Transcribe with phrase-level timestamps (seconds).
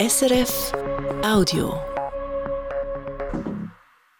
[0.00, 0.72] SRF
[1.22, 1.78] Audio.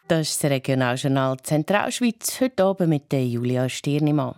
[0.09, 4.35] Das ist das Regionaljournal Zentralschweiz, heute oben mit Julia Stirnimann.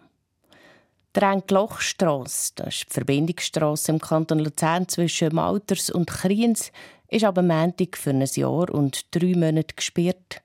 [1.16, 6.70] Die Renklochstrasse, das ist die Verbindungsstrasse im Kanton Luzern zwischen Malters und Kriens,
[7.08, 10.42] ist aber Montag für ein Jahr und drei Monate gesperrt.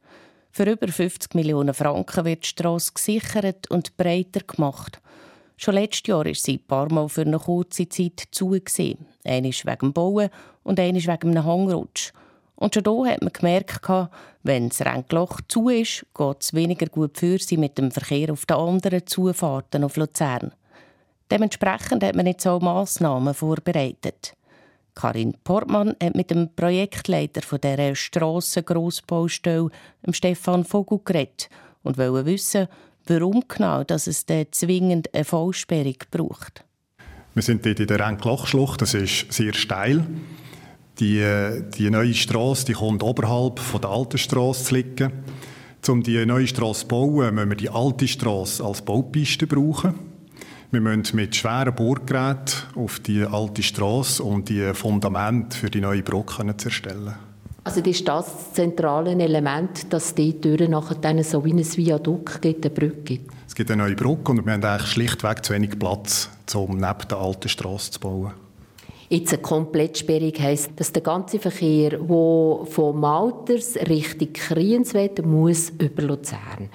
[0.50, 5.00] Für über 50 Millionen Franken wird die Strasse gesichert und breiter gemacht.
[5.58, 8.52] Schon letztes Jahr war sie ein paar Mal für eine kurze Zeit zu.
[8.54, 10.30] Einmal wegen dem Bauen
[10.64, 12.14] und einmal wegen einem Hangrutsch.
[12.56, 13.90] Und schon hier hat man gemerkt,
[14.44, 18.46] wenn das Renkloch zu ist, geht es weniger gut für sie mit dem Verkehr auf
[18.46, 20.52] den anderen Zufahrten auf Luzern.
[21.30, 24.34] Dementsprechend hat man jetzt auch Massnahmen vorbereitet.
[24.96, 29.70] Karin Portmann hat mit dem Projektleiter von dieser Strassengrossbaustelle,
[30.12, 31.50] Stefan Vogel, geredet
[31.84, 32.68] und wollte wissen,
[33.08, 36.64] warum genau dass es zwingend eine Vollsperrung braucht.
[37.34, 40.06] Wir sind dort in der Renklochschlucht, das ist sehr steil.
[41.00, 41.24] Die,
[41.78, 45.12] die neue Straße die kommt oberhalb von der alten Straße zu liegen.
[45.88, 49.94] Um die neue Straße zu bauen, müssen wir die alte Straße als Baupiste brauchen.
[50.72, 56.04] Wir müssen mit schweren Bohrgeräten auf die alte Straße, um die Fundament für die neue
[56.04, 57.14] Brücke zu erstellen.
[57.68, 62.42] Also das ist das zentrale Element, dass die Türen nachher dann so wie ein Viadukt
[62.42, 63.32] gibt, eine Brücke gibt.
[63.46, 67.08] Es gibt eine neue Brücke und wir haben eigentlich schlichtweg zu wenig Platz, um neben
[67.10, 68.32] der alten Straße zu bauen.
[69.10, 74.94] Jetzt eine Komplettsperrung heisst, dass der ganze Verkehr, der von Malters Richtung Kriens
[75.26, 76.70] muss über Luzern.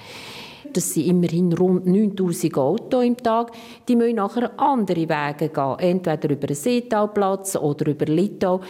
[0.75, 3.53] Das sind immerhin rund 9000 Autos im Tag.
[3.89, 8.61] Die müssen nachher andere Wege gehen, entweder über den Seetalplatz oder über Litau.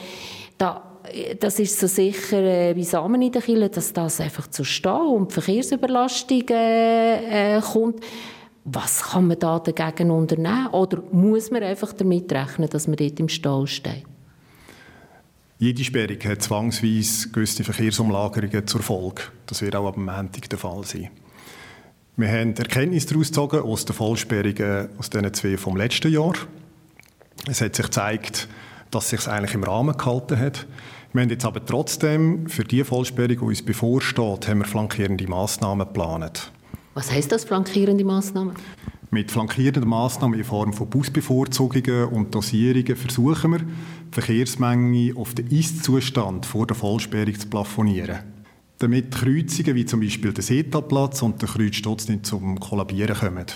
[0.56, 0.91] Da
[1.38, 4.92] das ist so sicher äh, wie Samen in der Kille, dass das einfach zu stehen
[4.92, 8.02] und Verkehrsüberlastung äh, kommt.
[8.64, 10.68] Was kann man da dagegen unternehmen?
[10.68, 14.04] Oder muss man einfach damit rechnen, dass man dort im Stau steht?
[15.58, 19.22] Jede Sperrung hat zwangsweise gewisse Verkehrsumlagerungen zur Folge.
[19.46, 21.10] Das wird auch am Montag der Fall sein.
[22.16, 26.34] Wir haben Erkenntnisse daraus gezogen aus den Vollsperrungen aus diesen zwei vom letzten Jahr.
[27.48, 28.48] Es hat sich gezeigt,
[28.92, 30.66] dass sich eigentlich im Rahmen gehalten hat.
[31.12, 35.86] Wir haben jetzt aber trotzdem für die Vollsperrung, die uns bevorsteht, haben wir flankierende Massnahmen
[35.86, 36.52] geplant.
[36.94, 38.54] Was heißt das, flankierende Massnahmen?
[39.10, 45.48] Mit flankierenden Massnahmen in Form von Busbevorzugungen und Dosierungen versuchen wir, die Verkehrsmenge auf den
[45.48, 48.20] Ist-Zustand vor der Vollsperrung zu plafonieren
[48.82, 53.46] damit Kreuzungen wie zum Beispiel der Seetalplatz und der Kreuzsturz nicht zum Kollabieren kommen.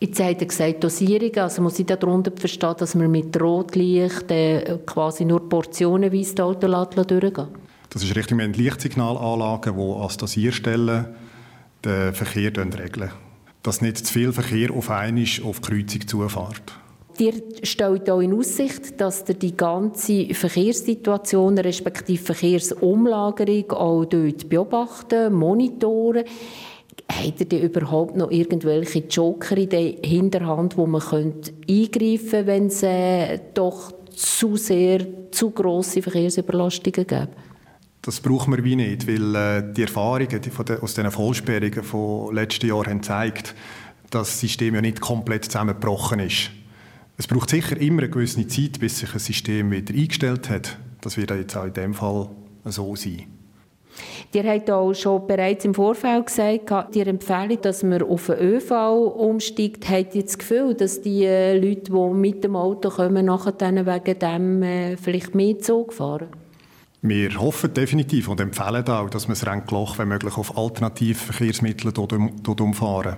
[0.00, 4.78] Jetzt hat er gesagt, Dosierung, also muss ich darunter verstehen, dass man mit Rotlicht äh,
[4.86, 7.48] quasi nur portionenweise die Autos durchgehen
[7.90, 11.06] Das ist richtig, wir haben Lichtsignalanlagen, die als Dosierstellen
[11.84, 13.10] den Verkehr regeln.
[13.64, 16.78] Dass nicht zu viel Verkehr auf einmal auf die Kreuzung zufährt.
[17.18, 25.32] Ihr stellt auch in Aussicht, dass ihr die ganze Verkehrssituation respektive Verkehrsumlagerung auch dort beobachten,
[25.32, 26.22] monitoren.
[27.10, 32.66] Habt ihr überhaupt noch irgendwelche Joker in der Hinterhand, wo man könnte eingreifen könnte, wenn
[32.66, 37.28] es äh, doch zu sehr, zu grosse Verkehrsüberlastungen gibt?
[38.02, 42.34] Das brauchen wir wie nicht, weil äh, die Erfahrungen die de, aus diesen Vollsperrungen von
[42.34, 43.54] letzten Jahren haben gezeigt,
[44.10, 46.50] dass das System ja nicht komplett zusammengebrochen ist.
[47.16, 50.78] Es braucht sicher immer eine gewisse Zeit, bis sich ein System wieder eingestellt hat.
[51.00, 52.30] Das wird jetzt auch in dem Fall
[52.64, 53.37] so sein.
[54.32, 58.70] Ihr habt auch schon bereits im Vorfeld gesagt, die Empfehlung, dass man auf den ÖV
[59.16, 63.54] umsteigt, habt ihr das Gefühl, dass die äh, Leute, die mit dem Auto kommen, nachher
[63.60, 66.28] wegen dem äh, vielleicht mehr Zug fahren?
[67.00, 71.92] Wir hoffen definitiv und empfehlen auch, dass man das Renkloch, wenn möglich, auf alternative Verkehrsmittel
[71.96, 73.16] umfahren.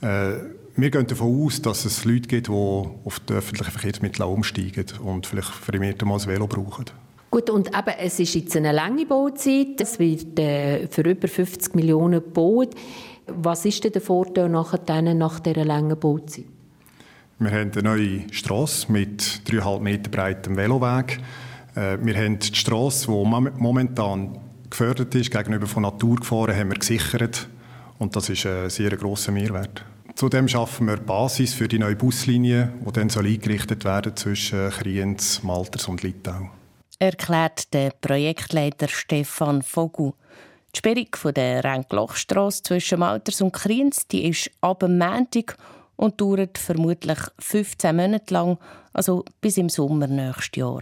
[0.00, 0.32] Äh,
[0.78, 5.26] wir gehen davon aus, dass es Leute gibt, die auf die öffentlichen Verkehrsmittel umsteigen und
[5.26, 6.86] vielleicht vermehrt mal das Velo brauchen.
[7.30, 9.80] Gut, und eben, es ist jetzt eine lange Bauzeit.
[9.80, 12.74] Es wird äh, für über 50 Millionen gebaut.
[13.26, 16.44] Was ist denn der Vorteil nachher nach dieser langen Bauzeit?
[17.38, 21.18] Wir haben eine neue Strasse mit 3,5 Meter breitem Veloweg.
[21.74, 24.38] Äh, wir haben die Strasse, die momentan
[24.70, 27.48] gefördert ist, gegenüber von Naturgefahren, haben wir gesichert.
[27.98, 29.84] Und das ist ein sehr grosser Mehrwert.
[30.14, 34.70] Zudem schaffen wir die Basis für die neue Buslinie, die dann soll eingerichtet werden zwischen
[34.70, 36.48] Kriens, Malters und Litau.
[36.98, 40.14] Erklärt der Projektleiter Stefan Vogel.
[40.74, 45.58] Die Sperrung der Renklochstrasse zwischen Malters und Kriens die ist ab Montag
[45.96, 48.58] und dauert vermutlich 15 Monate lang,
[48.94, 50.80] also bis im Sommer nächstes Jahr.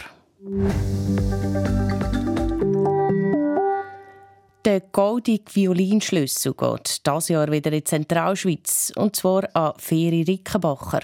[4.65, 11.01] Der goldige Violinschlüssel geht dieses Jahr wieder in die Zentralschweiz, und zwar an Feri Rickenbacher.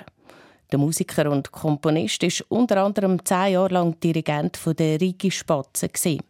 [0.70, 6.20] Der Musiker und Komponist ist unter anderem zehn Jahre lang Dirigent der Rigi Spatzen.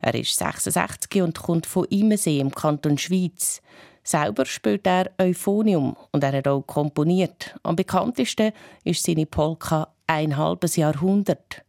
[0.00, 3.62] Er ist 66 und kommt von Imensee im Kanton Schweiz.
[4.04, 7.56] Selber spielt er Euphonium und er hat auch komponiert.
[7.62, 8.52] Am bekanntesten
[8.84, 11.62] ist seine Polka «Ein halbes Jahrhundert».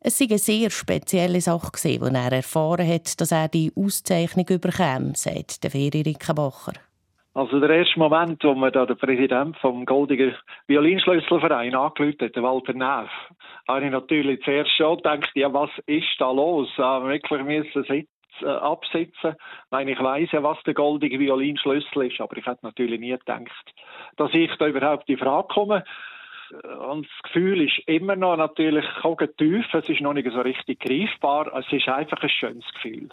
[0.00, 5.12] Es war eine sehr spezielle Sache, als er erfahren hat, dass er die Auszeichnung überkäme,
[5.14, 6.72] sagt der Feri Rickenbacher.
[7.34, 10.32] Also der erste Moment, wo mir da der Präsident vom Goldiger
[10.66, 13.10] Violinschlüsselverein angerufen hat, Walter Neff,
[13.66, 16.68] habe ich natürlich zuerst schon gedacht, ja, was ist da los?
[16.76, 18.08] Wir wirklich müssen sitzen,
[18.42, 19.36] äh, absitzen?
[19.70, 23.74] Nein, ich weiss ja, was der Goldige Violinschlüssel ist, aber ich hätte natürlich nie gedacht,
[24.16, 25.84] dass ich da überhaupt in Frage komme.
[26.86, 28.84] Und das Gefühl ist immer noch natürlich
[29.38, 33.08] tief, es ist noch nicht so richtig greifbar, es ist einfach ein schönes Gefühl.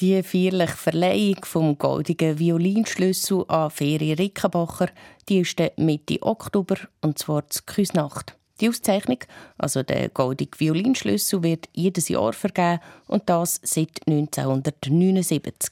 [0.00, 4.90] Die feierliche Verleihung vom goldigen Violinschlüssel an Feri Rickenbacher
[5.26, 8.36] die ist Mitte Oktober, und zwar zur Küsnacht.
[8.60, 9.20] Die Auszeichnung,
[9.56, 15.70] also der goldige Violinschlüssel, wird jedes Jahr vergeben und das seit 1979.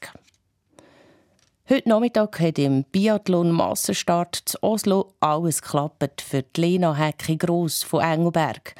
[1.68, 8.02] Heute Nachmittag hat im Biathlon Massenstart zu Oslo alles geklappt für Lena Hecki Gross von
[8.02, 8.74] Engelberg.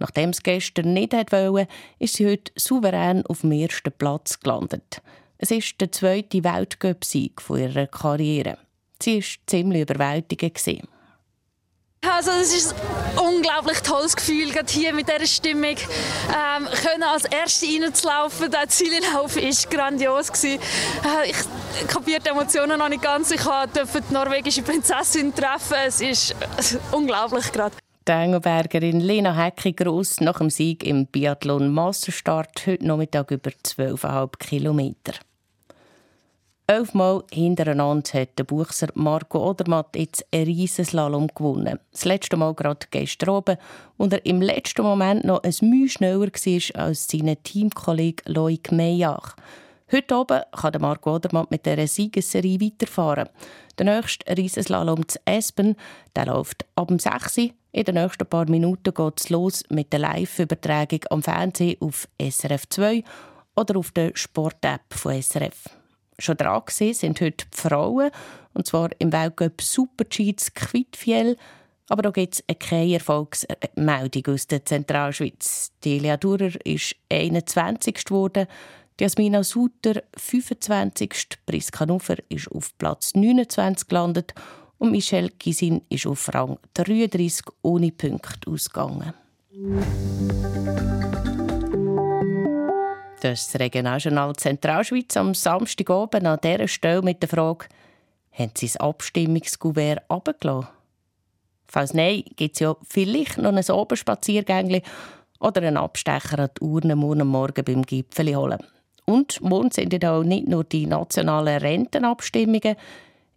[0.00, 1.68] Nachdem es gestern nicht wollte,
[1.98, 5.02] ist sie heute souverän auf dem ersten Platz gelandet.
[5.38, 8.58] Es ist der zweite Weltcup-Sieg ihrer Karriere.
[9.00, 10.88] Sie war ziemlich überwältigend.
[12.02, 15.76] Also es ist ein unglaublich tolles Gefühl, gerade hier mit dieser Stimmung.
[15.76, 20.32] Ähm, können als Erste reinzulaufen, der Ziellauf war grandios.
[20.32, 20.60] Gewesen.
[21.04, 23.30] Äh, ich kapiere die Emotionen noch nicht ganz.
[23.30, 25.76] Ich durfte die norwegische Prinzessin treffen.
[25.86, 26.34] Es ist
[26.90, 27.76] unglaublich gerade.
[28.08, 34.38] Die Engelbergerin Lena Hecki gross nach dem Sieg im Biathlon Masterstart heute Nachmittag über 12,5
[34.38, 35.12] Kilometer.
[36.66, 41.78] Elfmal hintereinander hat der Buchser Marco Odermatt jetzt einen Riesenslalom gewonnen.
[41.92, 43.58] Das letzte Mal gerade gestern oben,
[43.98, 49.36] und er im letzten Moment noch ein Mühe schneller war als sein Teamkollege Loic Meijach.
[49.92, 53.28] Heute oben kann Marco Odermatt mit dieser Siegesserie weiterfahren.
[53.78, 55.76] Der nächste Riesenslalom zu Espen
[56.16, 57.50] der läuft ab dem 6 Uhr.
[57.72, 62.68] In den nächsten paar Minuten geht es los mit der Live-Übertragung am Fernsehen auf SRF
[62.68, 63.04] 2
[63.54, 65.68] oder auf der Sport-App von SRF.
[66.18, 68.10] Schon dran sind heute die Frauen,
[68.54, 71.36] und zwar im Weltcup Super-G Quidfiel.
[71.88, 75.72] Aber da gibt es keine Erfolgsmeldung aus der Zentralschweiz.
[75.84, 78.04] Die Elia Durer ist 21.
[78.04, 78.46] geworden,
[79.00, 81.14] Jasmina Suter 25.
[81.46, 84.34] Priska Nuffer ist auf Platz 29 gelandet
[84.80, 89.12] und Michelle Gisin ist auf Rang 33 ohne Punkte ausgegangen.
[93.20, 97.66] Das Regionaljournal Zentralschweiz am Samstagabend an dieser Stelle mit der Frage,
[98.32, 100.68] haben Sie das Abstimmungskuvert abgelassen?
[101.66, 104.82] Falls nein, gibt es ja vielleicht noch ein Oberspaziergängli
[105.40, 108.64] oder einen Abstecher an die Urne morgen Morgen beim Gipfeli holen.
[109.04, 112.76] Und morgen sind ja auch nicht nur die nationalen Rentenabstimmungen.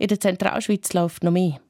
[0.04, 1.62] In der Zentralschweiz läuft noch mehr.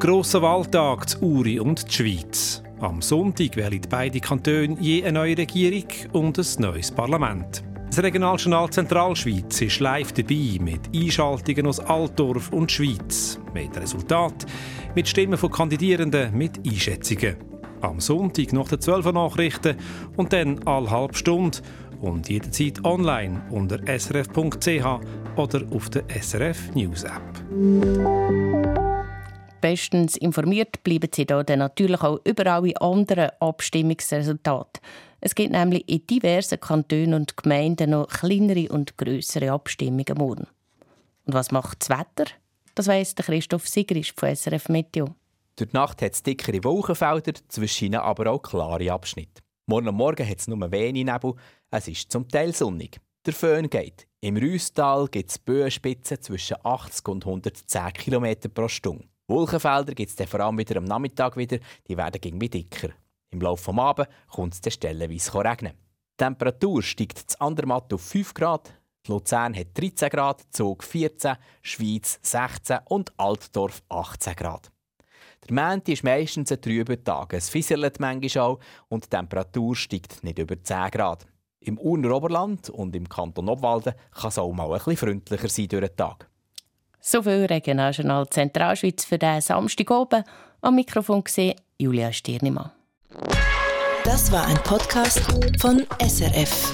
[0.00, 2.64] Grosser Wahltag zu Uri und die Schweiz.
[2.80, 7.62] Am Sonntag wählen beide Kantone je eine neue Regierung und ein neues Parlament.
[7.90, 14.44] Das Regionaljournal Zentralschweiz ist live dabei mit Einschaltungen aus Altdorf und Schweiz, mit Resultat,
[14.96, 17.36] mit Stimmen von Kandidierenden, mit Einschätzungen.
[17.82, 19.76] Am Sonntag nach den 12 Nachrichten
[20.16, 21.58] und dann alle halbe Stunde
[22.00, 25.00] und jederzeit online unter srf.ch
[25.36, 27.22] oder auf der SRF News App.
[29.60, 34.80] Bestens informiert bleiben Sie da dann natürlich auch über alle anderen Abstimmungsresultate.
[35.20, 40.46] Es gibt nämlich in diversen Kantonen und Gemeinden noch kleinere und größere Abstimmungen morgen.
[41.24, 42.30] Und was macht das Wetter?
[42.74, 45.14] Das weiss Christoph Sigrisch von SRF Meteo.
[45.56, 49.42] Durch die Nacht hat es dickere Wolkenfelder, zwischen ihnen aber auch klare Abschnitte.
[49.68, 51.34] Morgen Morgen hat es nur wenig Nebel,
[51.72, 53.00] es ist zum Teil sonnig.
[53.26, 54.06] Der Föhn geht.
[54.20, 59.08] Im Rüstal gibt es Böenspitzen zwischen 80 und 110 km pro Stunde.
[59.26, 61.58] Wolkenfelder gibt es vor allem wieder am Nachmittag wieder,
[61.88, 62.90] die werden irgendwie dicker.
[63.30, 65.72] Im Laufe des Abends kommt es stellenweise regnen.
[65.72, 68.72] Die Temperatur steigt zu Andermatt auf 5 Grad,
[69.08, 74.70] Luzern hat 13 Grad, Zug 14, Schweiz 16 und Altdorf 18 Grad.
[75.44, 77.32] Der Montag ist meistens ein trüber Tag.
[77.34, 81.26] Es fisselt manchmal auch und die Temperatur steigt nicht über 10 Grad.
[81.60, 85.68] Im Urner Oberland und im Kanton Obwalden kann es auch mal ein bisschen freundlicher sein
[85.68, 86.28] durch den Tag.
[87.00, 90.24] So viel Regionaljournal Zentralschweiz für diesen Samstag oben.
[90.60, 92.72] Am Mikrofon gesehen Julia Stirnimann.
[94.04, 95.20] Das war ein Podcast
[95.60, 96.72] von SRF.